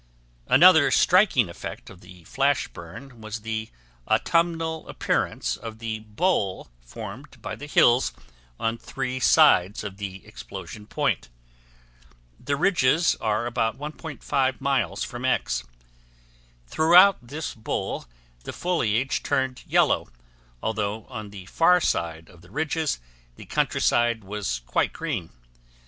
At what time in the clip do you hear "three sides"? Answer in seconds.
8.79-9.83